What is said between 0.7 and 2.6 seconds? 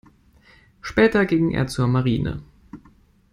Später ging er zur Marine.